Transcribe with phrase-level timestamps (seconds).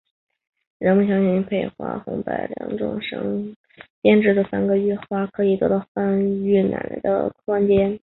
[0.79, 3.55] 人们相信佩戴红白两色线绳
[4.01, 7.99] 编织的三月花可以得到三月奶奶的宽宥。